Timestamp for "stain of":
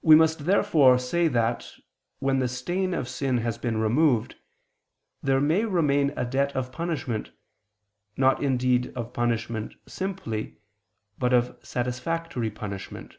2.48-3.06